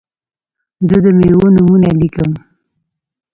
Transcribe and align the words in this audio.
زه 0.87 0.97
د 1.03 1.05
میوو 1.17 1.47
نومونه 1.55 1.89
لیکم. 1.99 2.31